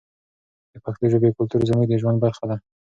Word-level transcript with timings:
د 0.71 0.75
پښتو 0.85 1.05
ژبې 1.11 1.29
کلتور 1.37 1.61
زموږ 1.69 1.87
د 1.89 1.93
ژوند 2.01 2.17
برخه 2.25 2.43
ده. 2.49 2.57